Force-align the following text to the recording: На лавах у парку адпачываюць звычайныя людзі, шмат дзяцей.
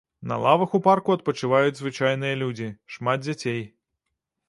На 0.29 0.37
лавах 0.43 0.71
у 0.77 0.81
парку 0.87 1.13
адпачываюць 1.17 1.77
звычайныя 1.81 2.41
людзі, 2.43 2.73
шмат 2.97 3.19
дзяцей. 3.29 3.67